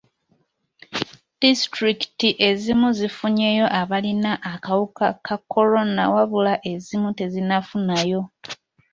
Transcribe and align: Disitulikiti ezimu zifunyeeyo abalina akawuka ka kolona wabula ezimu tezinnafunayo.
Disitulikiti 1.41 2.29
ezimu 2.49 2.87
zifunyeeyo 2.99 3.67
abalina 3.81 4.31
akawuka 4.53 5.07
ka 5.25 5.35
kolona 5.51 6.03
wabula 6.13 6.53
ezimu 6.71 7.09
tezinnafunayo. 7.17 8.21